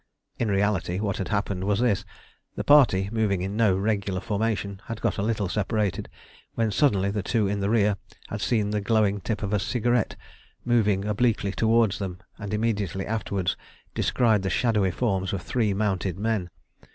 In 0.39 0.49
reality, 0.49 0.99
what 0.99 1.17
had 1.17 1.27
happened 1.27 1.63
was 1.65 1.79
this: 1.79 2.05
the 2.55 2.63
party, 2.63 3.07
moving 3.11 3.43
in 3.43 3.55
no 3.55 3.77
regular 3.77 4.19
formation, 4.19 4.81
had 4.85 4.99
got 4.99 5.19
a 5.19 5.21
little 5.21 5.47
separated, 5.47 6.09
when 6.55 6.71
suddenly 6.71 7.11
the 7.11 7.21
two 7.21 7.47
in 7.47 7.59
the 7.59 7.69
rear 7.69 7.97
had 8.27 8.41
seen 8.41 8.71
the 8.71 8.81
glowing 8.81 9.21
tip 9.21 9.43
of 9.43 9.53
a 9.53 9.59
cigarette 9.59 10.15
moving 10.65 11.05
obliquely 11.05 11.51
towards 11.51 11.99
them, 11.99 12.17
and 12.39 12.51
immediately 12.51 13.05
afterwards 13.05 13.55
descried 13.93 14.41
the 14.41 14.49
shadowy 14.49 14.89
forms 14.89 15.33
of 15.33 15.43
three 15.43 15.71
mounted 15.71 16.17
men. 16.17 16.49